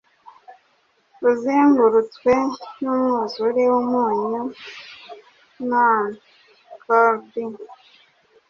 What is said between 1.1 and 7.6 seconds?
Uzengurutswe numwuzure wumunyu, none call'd